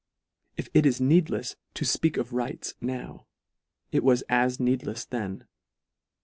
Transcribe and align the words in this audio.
If 0.57 0.67
it 0.73 0.87
is 0.87 0.99
needlefs" 0.99 1.57
to 1.75 1.85
fpeak 1.85 2.17
of 2.17 2.33
rights" 2.33 2.73
now, 2.81 3.27
it 3.91 4.03
was 4.03 4.23
as 4.29 4.57
needlefs 4.57 5.07
then. 5.07 5.45